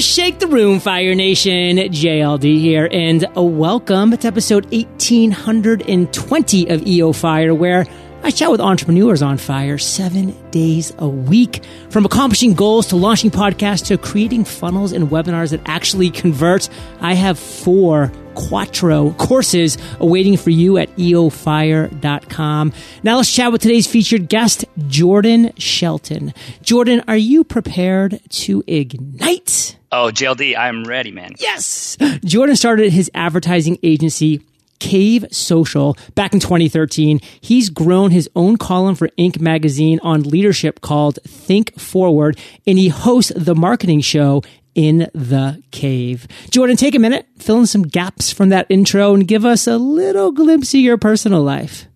[0.00, 1.76] Shake the Room, Fire Nation.
[1.76, 7.84] JLD here, and welcome to episode 1820 of EO Fire, where
[8.22, 11.62] I chat with entrepreneurs on fire seven days a week.
[11.90, 16.70] From accomplishing goals to launching podcasts to creating funnels and webinars that actually convert,
[17.02, 22.72] I have four Quattro courses awaiting for you at eofire.com.
[23.02, 26.34] Now let's chat with today's featured guest, Jordan Scheltgen.
[26.62, 29.76] Jordan, are you prepared to ignite?
[29.92, 31.32] Oh, JLD, I'm ready, man.
[31.38, 31.96] Yes!
[32.24, 34.40] Jordan started his advertising agency
[34.78, 37.20] Cave Social back in 2013.
[37.40, 39.40] He's grown his own column for Inc.
[39.40, 44.42] magazine on leadership called Think Forward, and he hosts the marketing show
[44.74, 46.28] in the cave.
[46.50, 49.76] Jordan, take a minute, fill in some gaps from that intro, and give us a
[49.76, 51.86] little glimpse of your personal life.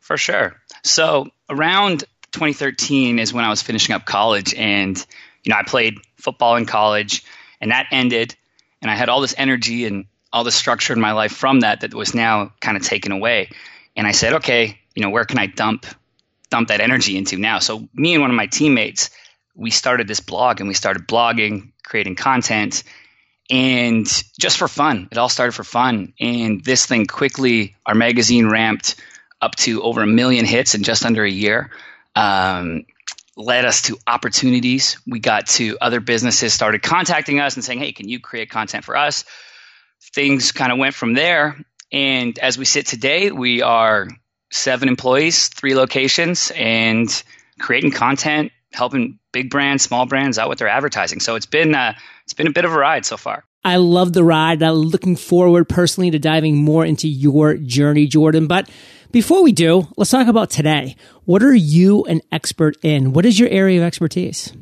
[0.00, 0.54] For sure.
[0.84, 5.04] So, around 2013 is when I was finishing up college, and
[5.44, 7.24] you know, I played football in college,
[7.60, 8.34] and that ended,
[8.82, 11.82] and I had all this energy and all the structure in my life from that
[11.82, 13.50] that was now kind of taken away.
[13.96, 15.86] And I said, okay, you know, where can I dump
[16.50, 17.58] dump that energy into now?
[17.58, 19.10] So me and one of my teammates,
[19.54, 22.82] we started this blog and we started blogging, creating content,
[23.50, 24.06] and
[24.38, 25.08] just for fun.
[25.10, 26.12] It all started for fun.
[26.20, 28.96] And this thing quickly, our magazine ramped
[29.40, 31.70] up to over a million hits in just under a year.
[32.16, 32.86] Um,
[33.36, 34.98] led us to opportunities.
[35.06, 38.84] We got to other businesses started contacting us and saying, "Hey, can you create content
[38.84, 39.24] for us?"
[40.12, 41.56] things kind of went from there.
[41.92, 44.08] And as we sit today, we are
[44.50, 47.08] seven employees, three locations, and
[47.58, 51.20] creating content, helping big brands, small brands out with their advertising.
[51.20, 53.44] So it's been uh, it's been a bit of a ride so far.
[53.64, 54.62] I love the ride.
[54.62, 58.46] I'm looking forward personally to diving more into your journey, Jordan.
[58.46, 58.68] But
[59.14, 60.96] before we do, let's talk about today.
[61.24, 63.12] What are you an expert in?
[63.12, 64.52] What is your area of expertise?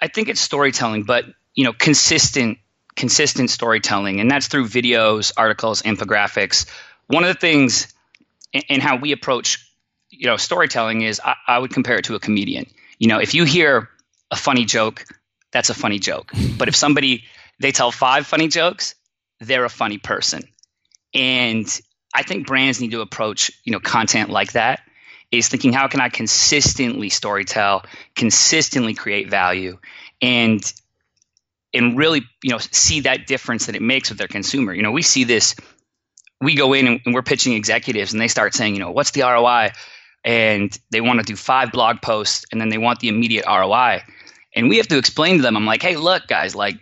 [0.00, 2.58] I think it's storytelling, but you know, consistent
[2.96, 6.66] consistent storytelling, and that's through videos, articles, infographics.
[7.06, 7.94] One of the things
[8.52, 9.64] in, in how we approach,
[10.10, 12.66] you know, storytelling is I, I would compare it to a comedian.
[12.98, 13.88] You know, if you hear
[14.32, 15.04] a funny joke,
[15.52, 16.32] that's a funny joke.
[16.58, 17.24] But if somebody
[17.60, 18.96] they tell five funny jokes,
[19.38, 20.42] they're a funny person.
[21.14, 21.80] And
[22.14, 24.80] I think brands need to approach, you know, content like that
[25.30, 27.84] is thinking how can I consistently storytell,
[28.16, 29.78] consistently create value
[30.20, 30.60] and
[31.72, 34.74] and really you know see that difference that it makes with their consumer.
[34.74, 35.54] You know, we see this.
[36.42, 39.22] We go in and, we're pitching executives, and they start saying, you know, what's the
[39.22, 39.72] ROI?
[40.24, 44.02] And they want to do five blog posts, and then they want the immediate ROI.
[44.56, 45.54] And we have to explain to them.
[45.56, 46.76] I'm like, hey, look, guys, like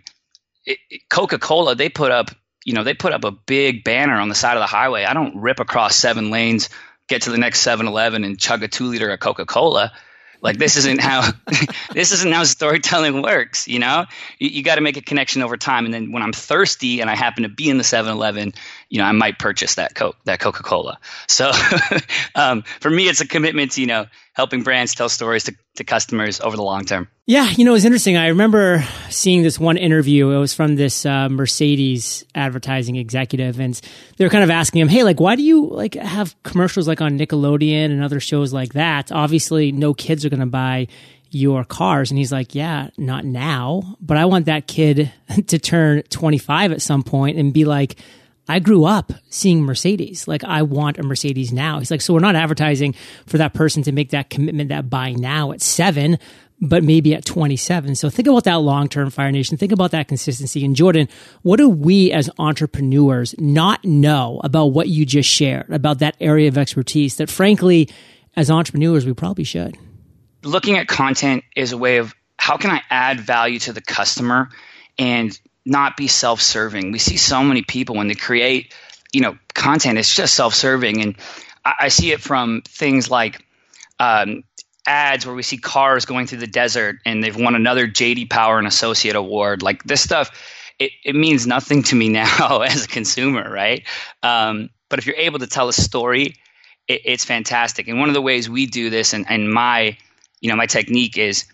[1.09, 2.31] Coca Cola, they put up,
[2.69, 5.03] you know, they put up a big banner on the side of the highway.
[5.03, 6.69] I don't rip across seven lanes,
[7.07, 9.91] get to the next 7-Eleven, and chug a two liter of Coca Cola.
[10.39, 11.27] Like this isn't how
[11.93, 13.67] this isn't how storytelling works.
[13.67, 14.05] You know,
[14.37, 15.85] you, you got to make a connection over time.
[15.85, 18.53] And then when I'm thirsty and I happen to be in the 7-Eleven,
[18.87, 20.99] you know, I might purchase that Coke, that Coca Cola.
[21.27, 21.51] So
[22.35, 24.05] um, for me, it's a commitment to you know
[24.39, 27.09] helping brands tell stories to, to customers over the long term.
[27.25, 28.15] Yeah, you know, it's interesting.
[28.15, 30.29] I remember seeing this one interview.
[30.31, 33.79] It was from this uh, Mercedes advertising executive, and
[34.15, 37.01] they were kind of asking him, "Hey, like, why do you like have commercials like
[37.01, 39.11] on Nickelodeon and other shows like that?
[39.11, 40.87] Obviously, no kids are going to buy."
[41.31, 45.13] your cars and he's like yeah not now but i want that kid
[45.45, 47.97] to turn 25 at some point and be like
[48.49, 50.27] I grew up seeing Mercedes.
[50.27, 51.77] Like I want a Mercedes now.
[51.77, 52.95] He's like, so we're not advertising
[53.27, 56.17] for that person to make that commitment that buy now at seven,
[56.59, 57.93] but maybe at 27.
[57.93, 59.55] So think about that long term Fire Nation.
[59.55, 60.65] Think about that consistency.
[60.65, 61.07] And Jordan,
[61.43, 66.47] what do we as entrepreneurs not know about what you just shared, about that area
[66.47, 67.87] of expertise that frankly,
[68.35, 69.77] as entrepreneurs, we probably should?
[70.43, 74.49] Looking at content is a way of how can I add value to the customer
[74.97, 75.39] and
[75.69, 76.91] not be self-serving.
[76.91, 78.73] We see so many people when they create,
[79.13, 79.97] you know, content.
[79.97, 81.15] It's just self-serving, and
[81.63, 83.45] I, I see it from things like
[83.99, 84.43] um,
[84.85, 88.57] ads where we see cars going through the desert and they've won another JD Power
[88.57, 89.61] and Associate Award.
[89.61, 90.31] Like this stuff,
[90.79, 93.83] it, it means nothing to me now as a consumer, right?
[94.23, 96.35] Um, but if you're able to tell a story,
[96.87, 97.87] it, it's fantastic.
[97.87, 99.97] And one of the ways we do this, and, and my,
[100.41, 101.45] you know, my technique is,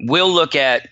[0.00, 0.88] we'll look at.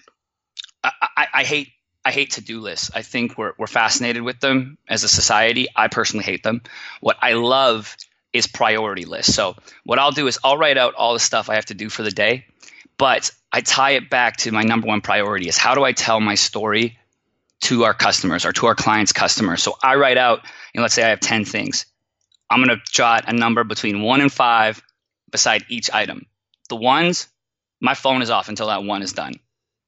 [0.83, 1.69] I, I, I hate
[2.05, 2.91] I hate to do lists.
[2.95, 5.69] I think we're, we're fascinated with them as a society.
[5.75, 6.63] I personally hate them.
[7.01, 7.95] What I love
[8.33, 9.35] is priority lists.
[9.35, 11.89] So, what I'll do is I'll write out all the stuff I have to do
[11.89, 12.47] for the day,
[12.97, 16.21] but I tie it back to my number one priority is how do I tell
[16.21, 16.99] my story
[17.63, 19.63] to our customers or to our clients' customers.
[19.63, 20.41] So, I write out,
[20.73, 21.85] you know, let's say I have 10 things.
[22.49, 24.83] I'm going to jot a number between one and five
[25.31, 26.27] beside each item.
[26.69, 27.29] The ones,
[27.81, 29.35] my phone is off until that one is done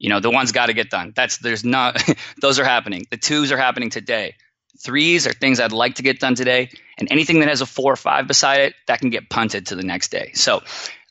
[0.03, 1.13] You know, the ones got to get done.
[1.15, 2.03] That's there's not
[2.41, 3.07] those are happening.
[3.09, 4.35] The twos are happening today.
[4.83, 7.93] Threes are things I'd like to get done today, and anything that has a four
[7.93, 10.31] or five beside it that can get punted to the next day.
[10.33, 10.61] So,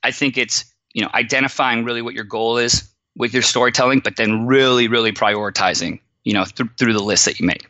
[0.03, 2.87] I think it's you know identifying really what your goal is
[3.17, 7.41] with your storytelling, but then really, really prioritizing you know th- through the list that
[7.41, 7.67] you make.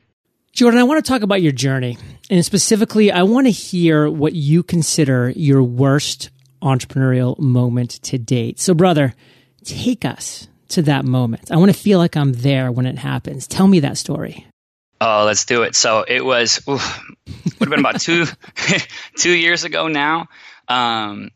[0.52, 1.98] Jordan, I want to talk about your journey.
[2.30, 6.30] And specifically, I want to hear what you consider your worst
[6.60, 8.58] entrepreneurial moment to date.
[8.58, 9.14] So, brother,
[9.62, 11.50] take us to that moment.
[11.50, 13.46] I want to feel like I'm there when it happens.
[13.46, 14.46] Tell me that story.
[15.00, 15.74] Oh, let's do it.
[15.74, 17.00] So it was oof,
[17.58, 18.26] would have been about two
[19.16, 20.28] two years ago now.
[20.68, 21.30] Um,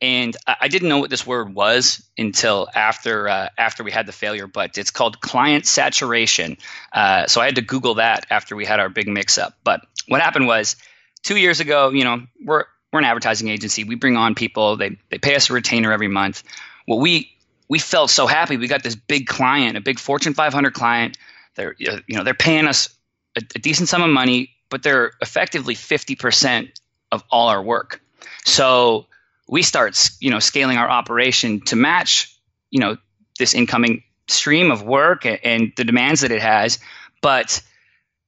[0.00, 4.12] and I didn't know what this word was until after uh, after we had the
[4.12, 4.46] failure.
[4.46, 6.58] But it's called client saturation.
[6.92, 9.54] Uh, so I had to Google that after we had our big mix up.
[9.62, 10.76] But what happened was
[11.22, 11.90] two years ago.
[11.90, 13.84] You know, we're we're an advertising agency.
[13.84, 14.76] We bring on people.
[14.76, 16.42] They they pay us a retainer every month.
[16.86, 17.30] Well, we
[17.68, 18.56] we felt so happy.
[18.56, 21.18] We got this big client, a big Fortune 500 client.
[21.56, 22.94] They're uh, you know they're paying us
[23.36, 26.80] a, a decent sum of money, but they're effectively 50 percent
[27.12, 28.00] of all our work.
[28.44, 29.06] So
[29.48, 32.36] we start you know scaling our operation to match
[32.70, 32.96] you know
[33.38, 36.78] this incoming stream of work and, and the demands that it has
[37.20, 37.62] but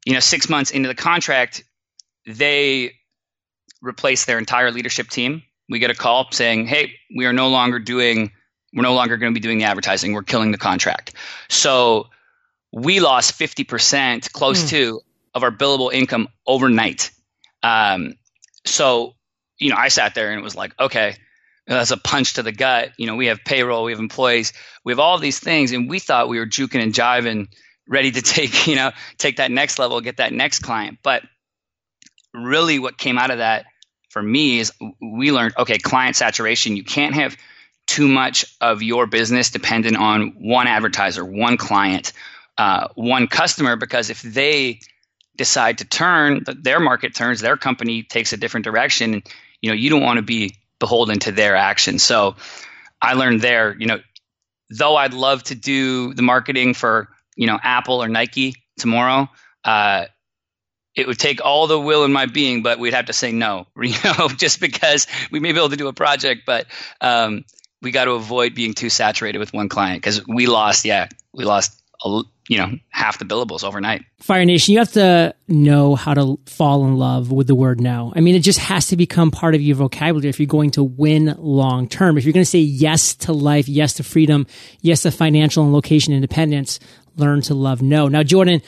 [0.04, 1.64] you know six months into the contract
[2.26, 2.92] they
[3.80, 7.78] replace their entire leadership team we get a call saying hey we are no longer
[7.78, 8.30] doing
[8.72, 11.14] we're no longer going to be doing the advertising we're killing the contract
[11.48, 12.06] so
[12.72, 14.68] we lost 50% close mm.
[14.70, 15.00] to
[15.34, 17.10] of our billable income overnight
[17.62, 18.14] um,
[18.64, 19.16] so
[19.58, 21.16] you know, I sat there and it was like, okay,
[21.66, 22.90] that's a punch to the gut.
[22.98, 24.52] You know, we have payroll, we have employees,
[24.84, 27.48] we have all these things, and we thought we were juking and jiving,
[27.88, 30.98] ready to take, you know, take that next level, get that next client.
[31.02, 31.22] But
[32.32, 33.66] really, what came out of that
[34.10, 36.76] for me is we learned, okay, client saturation.
[36.76, 37.36] You can't have
[37.86, 42.12] too much of your business dependent on one advertiser, one client,
[42.58, 44.80] uh, one customer, because if they
[45.36, 49.22] decide to turn, their market turns, their company takes a different direction
[49.60, 52.02] you know you don't want to be beholden to their actions.
[52.02, 52.36] So
[53.02, 54.00] i learned there you know
[54.70, 59.28] though i'd love to do the marketing for you know apple or nike tomorrow
[59.64, 60.06] uh,
[60.94, 63.66] it would take all the will in my being but we'd have to say no
[63.82, 66.66] you know just because we may be able to do a project but
[67.00, 67.44] um,
[67.86, 71.44] we got to avoid being too saturated with one client because we lost yeah we
[71.44, 74.02] lost a, you know half the billables overnight.
[74.18, 78.12] Fire Nation, you have to know how to fall in love with the word no.
[78.16, 80.82] I mean, it just has to become part of your vocabulary if you're going to
[80.82, 82.18] win long term.
[82.18, 84.48] If you're going to say yes to life, yes to freedom,
[84.80, 86.80] yes to financial and location independence,
[87.14, 88.08] learn to love no.
[88.08, 88.62] Now, Jordan.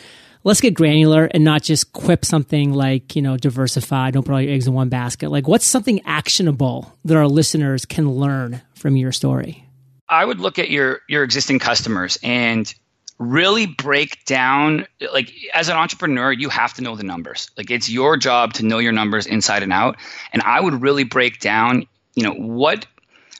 [0.45, 4.41] Let's get granular and not just quip something like, you know, diversify, don't put all
[4.41, 5.31] your eggs in one basket.
[5.31, 9.65] Like, what's something actionable that our listeners can learn from your story?
[10.09, 12.73] I would look at your your existing customers and
[13.19, 17.91] really break down like as an entrepreneur you have to know the numbers like it's
[17.91, 19.97] your job to know your numbers inside and out
[20.33, 22.87] and i would really break down you know what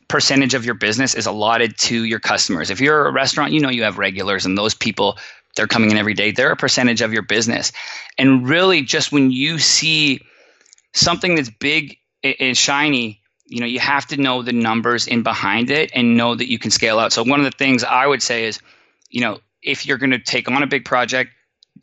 [0.09, 3.69] percentage of your business is allotted to your customers if you're a restaurant you know
[3.69, 5.17] you have regulars and those people
[5.57, 6.31] they're coming in every day.
[6.31, 7.73] They're a percentage of your business.
[8.17, 10.21] And really just when you see
[10.93, 15.71] something that's big and shiny you know you have to know the numbers in behind
[15.71, 17.13] it and know that you can scale out.
[17.13, 18.61] So one of the things i would say is
[19.11, 21.33] you know if you're going to take on a big project,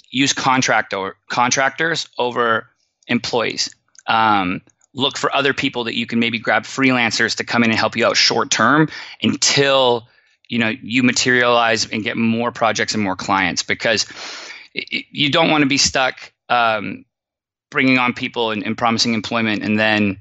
[0.09, 2.67] use contractor contractors over
[3.07, 3.73] employees.
[4.07, 4.61] Um,
[4.93, 7.97] look for other people that you can maybe grab freelancers to come in and help
[7.97, 8.87] you out short term
[9.21, 10.07] until
[10.49, 14.05] you know you materialize and get more projects and more clients because
[14.73, 17.05] you don't want to be stuck um,
[17.71, 20.19] bringing on people and, and, promising employment and then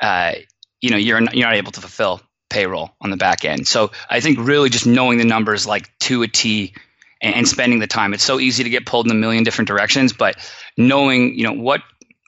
[0.00, 0.32] uh,
[0.80, 3.66] you know you're not, you're not able to fulfill payroll on the back end.
[3.66, 6.74] So I think really just knowing the numbers like to a T
[7.20, 8.14] and, and spending the time.
[8.14, 10.36] It's so easy to get pulled in a million different directions, but
[10.76, 11.82] knowing you know what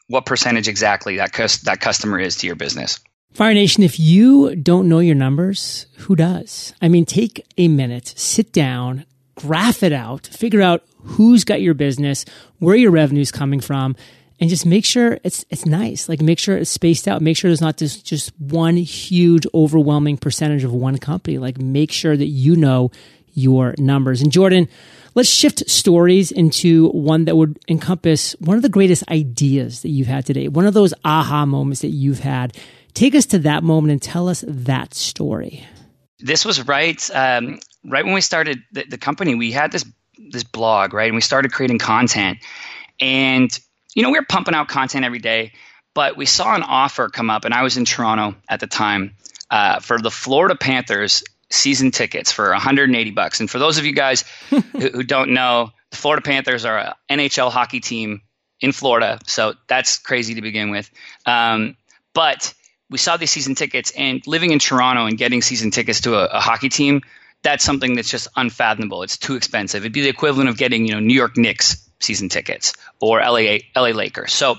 [0.08, 3.00] what percentage exactly that cus- that customer is to your business.
[3.32, 6.74] Fire Nation, if you don't know your numbers, who does?
[6.82, 9.06] I mean, take a minute, sit down,
[9.36, 12.24] graph it out, figure out who's got your business,
[12.58, 13.96] where your revenue's coming from,
[14.40, 16.08] and just make sure it's it's nice.
[16.08, 17.22] Like make sure it's spaced out.
[17.22, 21.38] Make sure there's not just just one huge overwhelming percentage of one company.
[21.38, 22.90] Like make sure that you know
[23.32, 24.22] your numbers.
[24.22, 24.68] And Jordan,
[25.14, 30.08] let's shift stories into one that would encompass one of the greatest ideas that you've
[30.08, 32.56] had today, one of those aha moments that you've had.
[33.00, 35.66] Take us to that moment and tell us that story.
[36.18, 39.34] This was right, um, right when we started the, the company.
[39.34, 39.86] We had this
[40.18, 42.40] this blog, right, and we started creating content.
[43.00, 43.50] And
[43.94, 45.52] you know, we were pumping out content every day,
[45.94, 49.16] but we saw an offer come up, and I was in Toronto at the time
[49.50, 53.40] uh, for the Florida Panthers season tickets for 180 bucks.
[53.40, 57.18] And for those of you guys who, who don't know, the Florida Panthers are an
[57.18, 58.20] NHL hockey team
[58.60, 60.90] in Florida, so that's crazy to begin with.
[61.24, 61.78] Um,
[62.12, 62.52] but
[62.90, 66.24] we saw these season tickets, and living in Toronto and getting season tickets to a,
[66.26, 67.02] a, hockey team,
[67.42, 69.02] that's something that's just unfathomable.
[69.02, 69.82] It's too expensive.
[69.82, 73.58] It'd be the equivalent of getting, you know, New York Knicks season tickets or LA
[73.76, 74.32] LA Lakers.
[74.32, 74.56] So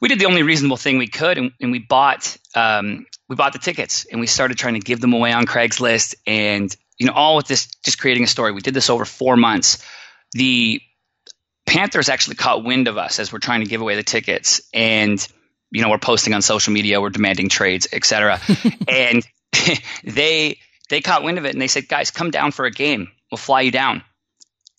[0.00, 3.52] we did the only reasonable thing we could, and, and we bought um, we bought
[3.52, 7.12] the tickets, and we started trying to give them away on Craigslist, and you know,
[7.12, 8.52] all with this just creating a story.
[8.52, 9.84] We did this over four months.
[10.32, 10.82] The
[11.64, 15.26] Panthers actually caught wind of us as we're trying to give away the tickets, and
[15.70, 18.40] you know we're posting on social media, we're demanding trades, etc.
[18.88, 19.26] and
[20.04, 20.58] they
[20.88, 23.08] they caught wind of it, and they said, "Guys, come down for a game.
[23.30, 24.02] We'll fly you down."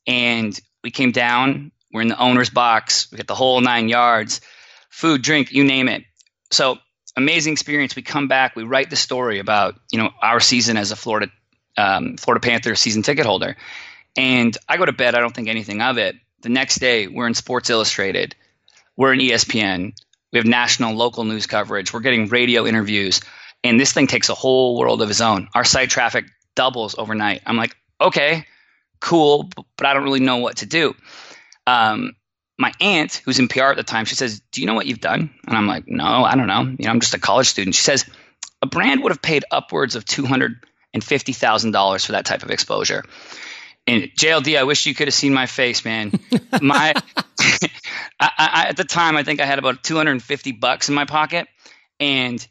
[0.08, 1.72] And we came down.
[1.94, 3.12] We're in the owner's box.
[3.12, 4.42] We got the whole nine yards,
[4.90, 6.04] food, drink, you name it.
[6.52, 6.78] So
[7.16, 7.96] amazing experience.
[7.96, 8.56] We come back.
[8.56, 11.32] We write the story about you know our season as a Florida
[11.78, 13.56] um, Florida Panthers season ticket holder,
[14.18, 15.16] and I go to bed.
[15.16, 16.16] I don't think anything of it.
[16.42, 18.36] The next day, we're in Sports Illustrated,
[18.98, 19.94] we're in ESPN,
[20.32, 23.22] we have national, local news coverage, we're getting radio interviews,
[23.64, 25.48] and this thing takes a whole world of its own.
[25.54, 27.42] Our site traffic doubles overnight.
[27.46, 28.46] I'm like, okay,
[29.00, 30.96] cool, but I don't really know what to do.
[31.68, 32.16] Um,
[32.58, 35.02] my aunt, who's in PR at the time, she says, "Do you know what you've
[35.02, 36.62] done?" And I'm like, "No, I don't know.
[36.62, 38.06] You know, I'm just a college student." She says,
[38.62, 42.26] "A brand would have paid upwards of two hundred and fifty thousand dollars for that
[42.26, 43.04] type of exposure."
[43.88, 46.12] And JLD, I wish you could have seen my face, man.
[46.62, 46.94] My
[48.20, 51.48] I, I, at the time, I think I had about 250 bucks in my pocket,
[52.00, 52.46] and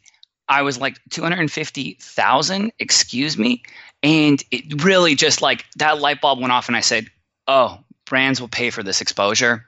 [0.47, 2.71] I was like 250,000.
[2.77, 3.63] Excuse me,
[4.03, 7.07] and it really just like that light bulb went off, and I said,
[7.47, 9.65] "Oh, brands will pay for this exposure."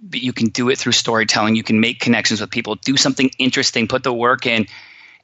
[0.00, 1.56] But you can do it through storytelling.
[1.56, 2.76] You can make connections with people.
[2.76, 3.88] Do something interesting.
[3.88, 4.66] Put the work in,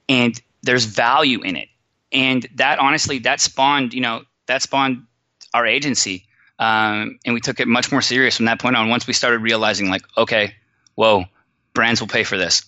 [0.09, 1.69] and there's value in it.
[2.11, 5.07] And that honestly, that spawned, you know, that spawned
[5.53, 6.27] our agency.
[6.59, 9.39] Um, and we took it much more serious from that point on once we started
[9.39, 10.55] realizing, like, okay,
[10.95, 11.25] whoa,
[11.73, 12.63] brands will pay for this.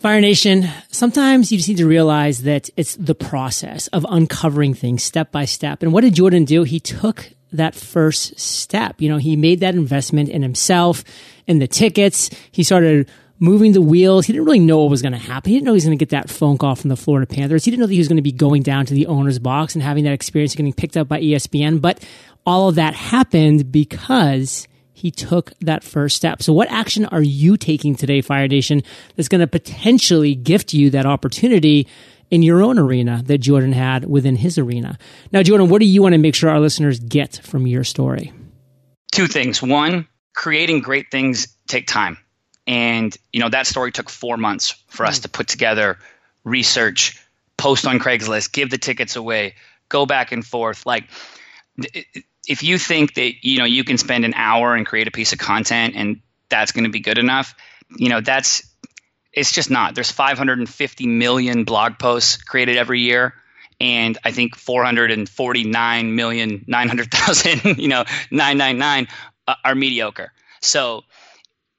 [0.00, 5.04] Fire Nation, sometimes you just need to realize that it's the process of uncovering things
[5.04, 5.82] step by step.
[5.82, 6.64] And what did Jordan do?
[6.64, 9.00] He took that first step.
[9.00, 11.04] You know, he made that investment in himself,
[11.46, 12.30] in the tickets.
[12.50, 13.08] He started
[13.42, 14.24] moving the wheels.
[14.24, 15.50] He didn't really know what was going to happen.
[15.50, 17.64] He didn't know he was going to get that phone call from the Florida Panthers.
[17.64, 19.74] He didn't know that he was going to be going down to the owner's box
[19.74, 21.80] and having that experience of getting picked up by ESPN.
[21.80, 22.06] But
[22.46, 26.40] all of that happened because he took that first step.
[26.40, 28.84] So what action are you taking today, Fire Nation,
[29.16, 31.88] that's going to potentially gift you that opportunity
[32.30, 34.96] in your own arena that Jordan had within his arena?
[35.32, 38.32] Now, Jordan, what do you want to make sure our listeners get from your story?
[39.10, 39.60] Two things.
[39.60, 42.18] One, creating great things take time.
[42.66, 45.22] And, you know, that story took four months for us mm.
[45.22, 45.98] to put together,
[46.44, 47.20] research,
[47.56, 49.54] post on Craigslist, give the tickets away,
[49.88, 50.86] go back and forth.
[50.86, 51.04] Like,
[52.46, 55.32] if you think that, you know, you can spend an hour and create a piece
[55.32, 57.54] of content and that's going to be good enough,
[57.96, 58.66] you know, that's,
[59.32, 59.94] it's just not.
[59.94, 63.34] There's 550 million blog posts created every year
[63.82, 69.08] and I think 449 million 900,000, you know, 999
[69.64, 70.32] are mediocre.
[70.60, 71.02] So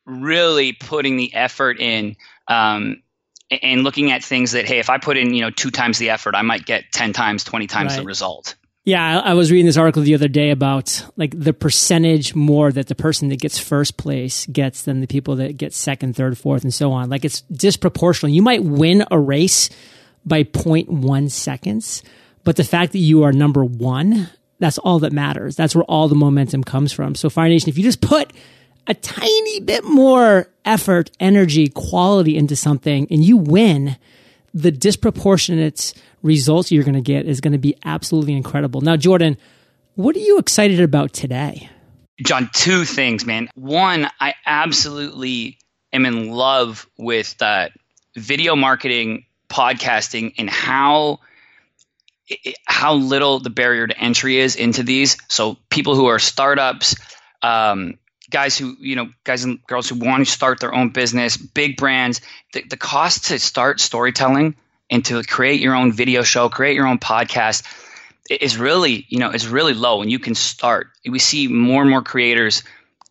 [0.05, 2.15] really putting the effort in
[2.47, 3.01] um,
[3.49, 6.09] and looking at things that hey if i put in you know two times the
[6.09, 7.99] effort i might get 10 times 20 times right.
[7.99, 8.55] the result.
[8.85, 12.87] Yeah I, was reading this article the other day about like the percentage more that
[12.87, 16.63] the person that gets first place gets than the people that get second third fourth
[16.63, 17.09] and so on.
[17.09, 18.33] Like it's disproportional.
[18.33, 19.69] You might win a race
[20.25, 22.03] by 0.1 seconds
[22.43, 24.29] but the fact that you are number one
[24.59, 25.57] that's all that matters.
[25.57, 27.15] That's where all the momentum comes from.
[27.15, 28.31] So fire nation if you just put
[28.87, 33.97] a tiny bit more effort, energy, quality into something and you win,
[34.53, 38.81] the disproportionate results you're going to get is going to be absolutely incredible.
[38.81, 39.37] Now, Jordan,
[39.95, 41.69] what are you excited about today?
[42.23, 43.49] John, two things, man.
[43.55, 45.57] One, I absolutely
[45.91, 47.69] am in love with uh,
[48.15, 51.19] video marketing, podcasting, and how
[52.65, 55.17] how little the barrier to entry is into these.
[55.27, 56.95] So people who are startups,
[57.41, 57.99] um,
[58.33, 61.77] guys who you know guys and girls who want to start their own business big
[61.77, 62.19] brands
[62.53, 64.55] the, the cost to start storytelling
[64.89, 67.63] and to create your own video show create your own podcast
[68.29, 70.89] is really you know is really low and you can start.
[71.07, 72.63] We see more and more creators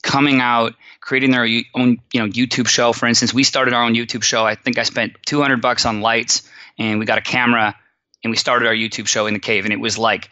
[0.02, 1.43] coming out creating their
[1.75, 2.93] own you know youtube show.
[2.93, 4.45] For instance we started our own youtube show.
[4.45, 6.49] I think i spent 200 bucks on lights
[6.79, 7.76] and we got a camera
[8.25, 10.31] and we started our youtube show in the cave and it was like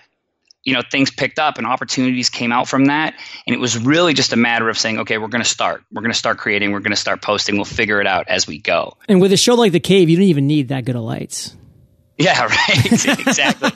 [0.65, 3.15] you know things picked up and opportunities came out from that
[3.47, 6.03] and it was really just a matter of saying okay we're going to start we're
[6.03, 8.59] going to start creating we're going to start posting we'll figure it out as we
[8.59, 11.03] go and with a show like the cave you don't even need that good of
[11.03, 11.57] lights
[12.21, 12.93] Yeah, right.
[13.19, 13.71] exactly.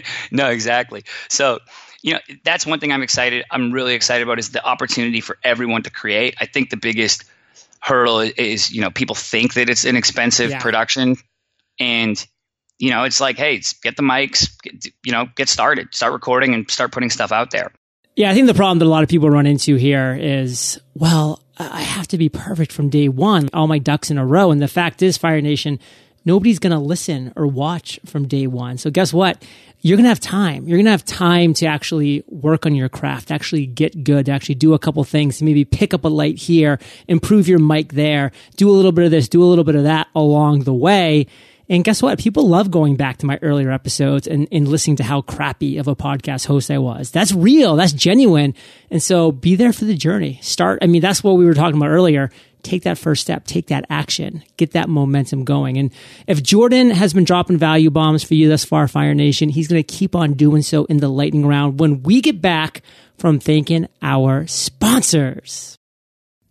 [0.30, 1.04] no, exactly.
[1.28, 1.58] So,
[2.00, 3.44] you know, that's one thing I'm excited.
[3.50, 6.34] I'm really excited about is the opportunity for everyone to create.
[6.40, 7.24] I think the biggest
[7.80, 10.62] hurdle is, you know, people think that it's an expensive yeah.
[10.62, 11.16] production,
[11.78, 12.26] and
[12.78, 16.54] you know, it's like, hey, get the mics, get, you know, get started, start recording,
[16.54, 17.72] and start putting stuff out there.
[18.16, 21.40] Yeah, I think the problem that a lot of people run into here is, well,
[21.56, 24.50] I have to be perfect from day one, all my ducks in a row.
[24.50, 25.78] And the fact is, Fire Nation,
[26.24, 28.78] nobody's going to listen or watch from day one.
[28.78, 29.42] So guess what?
[29.80, 30.66] You're going to have time.
[30.66, 34.56] You're going to have time to actually work on your craft, actually get good, actually
[34.56, 38.68] do a couple things, maybe pick up a light here, improve your mic there, do
[38.68, 41.28] a little bit of this, do a little bit of that along the way.
[41.68, 42.18] And guess what?
[42.18, 45.86] People love going back to my earlier episodes and, and listening to how crappy of
[45.86, 47.10] a podcast host I was.
[47.10, 47.76] That's real.
[47.76, 48.54] That's genuine.
[48.90, 50.38] And so be there for the journey.
[50.42, 50.78] Start.
[50.82, 52.30] I mean, that's what we were talking about earlier.
[52.62, 55.78] Take that first step, take that action, get that momentum going.
[55.78, 55.92] And
[56.26, 59.82] if Jordan has been dropping value bombs for you thus far, Fire Nation, he's going
[59.82, 62.82] to keep on doing so in the lightning round when we get back
[63.16, 65.77] from thanking our sponsors.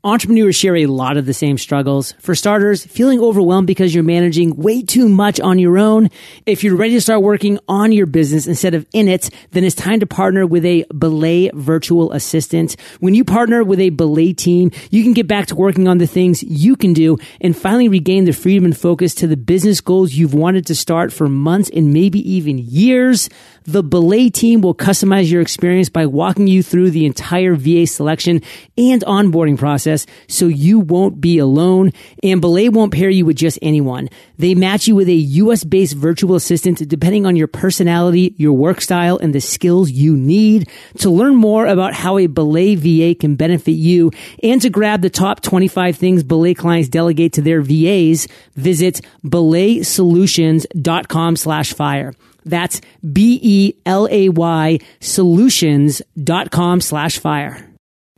[0.04, 2.14] Entrepreneurs share a lot of the same struggles.
[2.20, 6.12] For starters, feeling overwhelmed because you're managing way too much on your own.
[6.46, 9.76] If you're ready to start working on your business instead of in it, then it's
[9.76, 12.80] time to partner with a Belay virtual assistant.
[13.00, 16.06] When you partner with a Belay team, you can get back to working on the
[16.06, 20.14] things you can do and finally regain the freedom and focus to the business goals
[20.14, 23.30] you've wanted to start for months and maybe even years.
[23.64, 28.42] The Belay team will customize your experience by walking you through the entire VA selection
[28.78, 29.87] and onboarding process
[30.28, 31.92] so you won't be alone.
[32.24, 34.10] And Belay won't pair you with just anyone.
[34.38, 38.82] They match you with a US based virtual assistant depending on your personality, your work
[38.82, 40.70] style, and the skills you need.
[41.00, 44.12] To learn more about how a Belay VA can benefit you
[44.44, 51.36] and to grab the top 25 things Belay clients delegate to their VAs, visit belaysolutions.com
[51.36, 52.14] slash fire.
[52.46, 52.80] That's
[53.12, 57.77] B-E-L-A-Y solutions.com slash fire.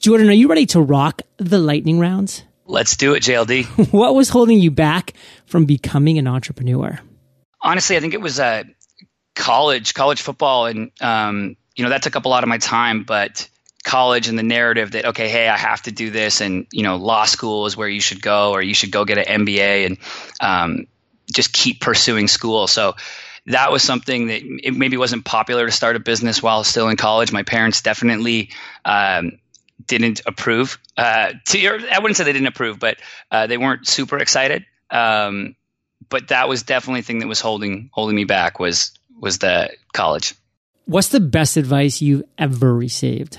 [0.00, 2.44] Jordan, are you ready to rock the lightning rounds?
[2.66, 3.92] Let's do it, JLD.
[3.92, 5.14] what was holding you back
[5.46, 7.00] from becoming an entrepreneur?
[7.60, 8.62] Honestly, I think it was uh,
[9.34, 10.66] college, college football.
[10.66, 13.48] And, um, you know, that took up a lot of my time, but
[13.82, 16.40] college and the narrative that, okay, hey, I have to do this.
[16.40, 19.18] And, you know, law school is where you should go, or you should go get
[19.18, 19.86] an MBA.
[19.86, 19.98] And,
[20.40, 20.86] um,
[21.32, 22.66] just keep pursuing school.
[22.66, 22.94] So
[23.46, 26.96] that was something that it maybe wasn't popular to start a business while still in
[26.96, 27.32] college.
[27.32, 28.50] My parents definitely
[28.84, 29.38] um,
[29.86, 30.78] didn't approve.
[30.96, 32.96] Uh, to, I wouldn't say they didn't approve, but
[33.30, 34.64] uh, they weren't super excited.
[34.90, 35.56] Um,
[36.08, 39.70] but that was definitely the thing that was holding holding me back was was the
[39.92, 40.34] college.
[40.86, 43.38] What's the best advice you've ever received?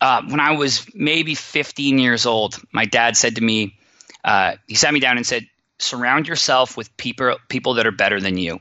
[0.00, 3.78] Uh, when I was maybe 15 years old, my dad said to me,
[4.24, 5.46] uh, he sat me down and said,
[5.84, 8.60] surround yourself with people people that are better than you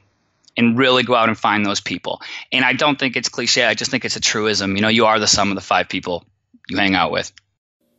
[0.56, 2.22] and really go out and find those people.
[2.52, 3.66] And I don't think it's cliche.
[3.66, 4.76] I just think it's a truism.
[4.76, 6.24] You know, you are the sum of the five people
[6.70, 7.32] you hang out with.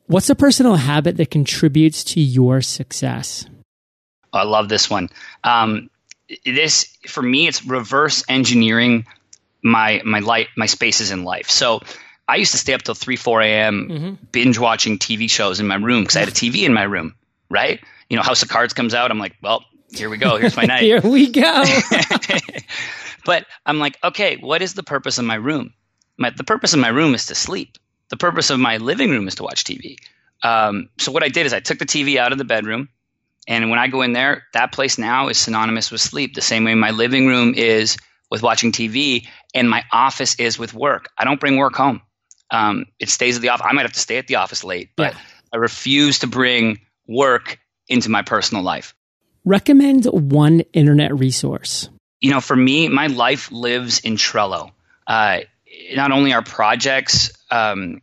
[0.07, 3.47] What's a personal habit that contributes to your success?
[4.33, 5.09] Oh, I love this one.
[5.43, 5.91] Um,
[6.45, 9.07] this for me, it's reverse engineering
[9.63, 11.51] my my light my spaces in life.
[11.51, 11.81] So
[12.29, 13.89] I used to stay up till three four a.m.
[13.89, 14.25] Mm-hmm.
[14.31, 17.15] binge watching TV shows in my room because I had a TV in my room,
[17.49, 17.83] right?
[18.15, 20.37] You know, House of Cards comes out, I'm like, well, here we go.
[20.37, 20.83] Here's my night.
[20.83, 21.65] here we go.
[23.25, 25.75] but I'm like, okay, what is the purpose of my room?
[26.17, 27.77] My, the purpose of my room is to sleep.
[28.11, 29.97] The purpose of my living room is to watch TV.
[30.45, 32.89] Um, so what I did is I took the TV out of the bedroom,
[33.49, 36.35] and when I go in there, that place now is synonymous with sleep.
[36.35, 37.97] The same way my living room is
[38.31, 41.09] with watching TV, and my office is with work.
[41.19, 42.01] I don't bring work home.
[42.53, 43.67] Um, it stays at the office.
[43.69, 45.21] I might have to stay at the office late, but yeah.
[45.53, 48.95] I refuse to bring work into my personal life.
[49.45, 51.89] Recommend one internet resource.
[52.21, 54.71] You know, for me, my life lives in Trello.
[55.07, 55.41] Uh,
[55.95, 58.01] not only our projects, um,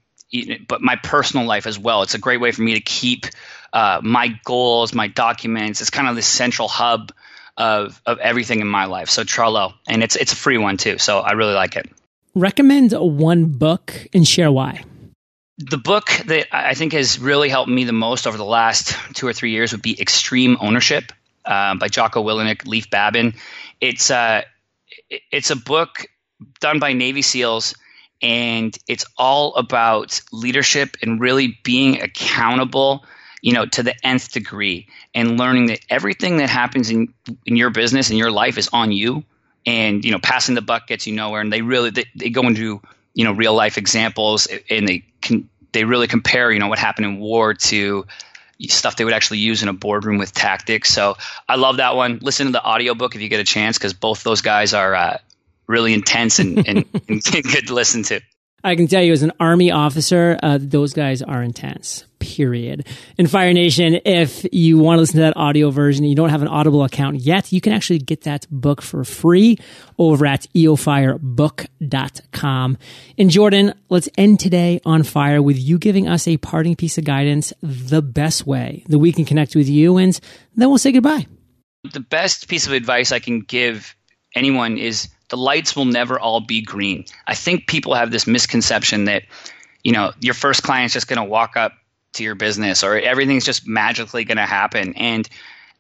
[0.68, 2.04] but my personal life as well.
[2.04, 3.26] It's a great way for me to keep
[3.74, 5.82] uh, my goals, my documents.
[5.82, 7.12] It's kind of the central hub
[7.58, 9.10] of of everything in my life.
[9.10, 10.98] So Trello, and it's it's a free one too.
[10.98, 11.90] So I really like it.
[12.34, 14.84] Recommend one book and share why.
[15.58, 19.28] The book that I think has really helped me the most over the last two
[19.28, 21.12] or three years would be Extreme Ownership
[21.46, 23.36] uh, by Jocko Willink, Leif Babin.
[23.80, 24.44] It's uh,
[25.10, 26.08] it's a book
[26.60, 27.76] done by Navy SEALs,
[28.22, 33.06] and it's all about leadership and really being accountable
[33.42, 37.14] you know, to the nth degree and learning that everything that happens in,
[37.46, 39.24] in your business and your life is on you.
[39.66, 41.42] And, you know, passing the buck gets you nowhere.
[41.42, 42.82] And they really, they, they go into,
[43.14, 47.06] you know, real life examples and they can, they really compare, you know, what happened
[47.06, 48.06] in war to
[48.70, 50.94] stuff they would actually use in a boardroom with tactics.
[50.94, 52.20] So I love that one.
[52.22, 55.18] Listen to the audiobook if you get a chance, because both those guys are uh,
[55.68, 58.22] really intense and, and, and good to listen to.
[58.64, 62.86] I can tell you as an army officer, uh, those guys are intense, period.
[63.18, 66.30] In Fire Nation, if you want to listen to that audio version and you don't
[66.30, 69.58] have an Audible account yet, you can actually get that book for free
[69.98, 72.78] over at eofirebook.com.
[73.18, 77.04] And Jordan, let's end today on fire with you giving us a parting piece of
[77.04, 79.98] guidance, the best way that we can connect with you.
[79.98, 80.20] And
[80.56, 81.26] then we'll say goodbye.
[81.92, 83.96] The best piece of advice I can give
[84.36, 87.06] anyone is the lights will never all be green.
[87.26, 89.24] I think people have this misconception that,
[89.82, 91.72] you know, your first client's just going to walk up
[92.14, 94.94] to your business or everything's just magically going to happen.
[94.96, 95.28] And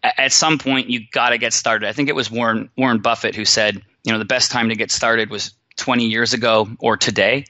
[0.01, 1.87] at some point, you got to get started.
[1.89, 4.75] I think it was Warren Warren Buffett who said, you know, the best time to
[4.75, 7.45] get started was 20 years ago or today.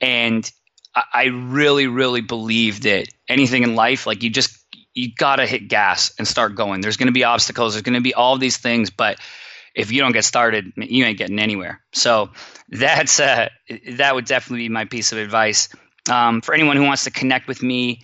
[0.00, 0.50] And
[0.94, 4.58] I really, really believe that anything in life, like you just
[4.94, 6.80] you got to hit gas and start going.
[6.80, 7.74] There's going to be obstacles.
[7.74, 9.20] There's going to be all these things, but
[9.76, 11.82] if you don't get started, you ain't getting anywhere.
[11.92, 12.30] So
[12.68, 13.50] that's uh,
[13.90, 15.68] that would definitely be my piece of advice
[16.10, 18.02] um, for anyone who wants to connect with me.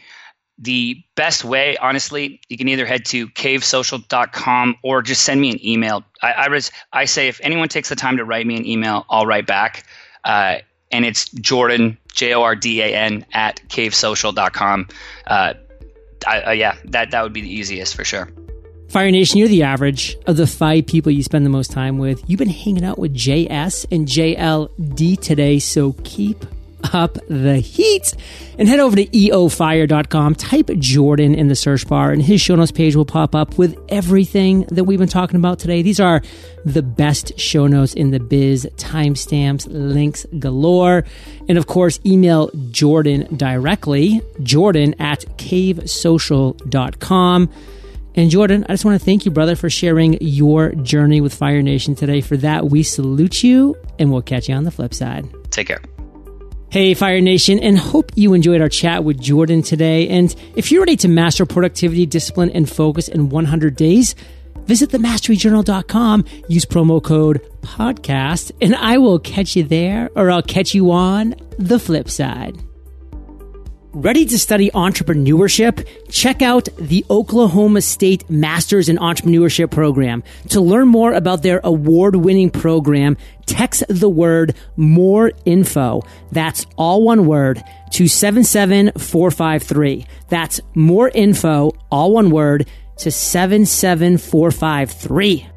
[0.58, 5.66] The best way, honestly, you can either head to cavesocial.com or just send me an
[5.66, 6.04] email.
[6.22, 9.04] I, I, was, I say if anyone takes the time to write me an email,
[9.08, 9.86] I'll write back.
[10.22, 10.58] Uh,
[10.92, 14.88] and it's Jordan, J O R D A N, at cavesocial.com.
[15.26, 15.54] Uh,
[16.26, 18.28] I, uh, yeah, that, that would be the easiest for sure.
[18.92, 22.22] Fire Nation, you're the average of the five people you spend the most time with.
[22.28, 26.44] You've been hanging out with JS and JLD today, so keep
[26.92, 28.14] up the heat
[28.58, 30.34] and head over to eofire.com.
[30.34, 33.78] Type Jordan in the search bar, and his show notes page will pop up with
[33.88, 35.80] everything that we've been talking about today.
[35.80, 36.20] These are
[36.66, 41.06] the best show notes in the biz, timestamps, links galore.
[41.48, 47.48] And of course, email Jordan directly, jordan at cavesocial.com.
[48.14, 51.62] And Jordan, I just want to thank you, brother, for sharing your journey with Fire
[51.62, 52.20] Nation today.
[52.20, 55.28] For that, we salute you and we'll catch you on the flip side.
[55.50, 55.80] Take care.
[56.70, 60.08] Hey, Fire Nation, and hope you enjoyed our chat with Jordan today.
[60.08, 64.14] And if you're ready to master productivity, discipline, and focus in 100 days,
[64.64, 70.74] visit themasteryjournal.com, use promo code podcast, and I will catch you there or I'll catch
[70.74, 72.58] you on the flip side.
[73.94, 75.86] Ready to study entrepreneurship?
[76.08, 80.22] Check out the Oklahoma State Masters in Entrepreneurship program.
[80.48, 86.00] To learn more about their award winning program, text the word more info.
[86.30, 90.06] That's all one word to 77453.
[90.30, 95.48] That's more info, all one word to 77453.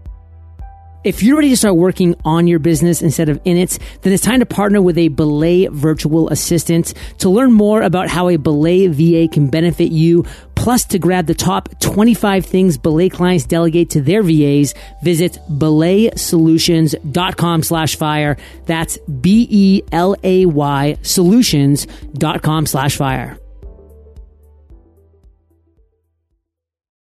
[1.06, 4.24] If you're ready to start working on your business instead of in it, then it's
[4.24, 6.96] time to partner with a Belay virtual assistant.
[7.20, 11.36] To learn more about how a Belay VA can benefit you, plus to grab the
[11.36, 18.36] top 25 things Belay clients delegate to their VAs, visit belaysolutions.com slash fire.
[18.66, 23.38] That's B-E-L-A-Y solutions.com slash fire.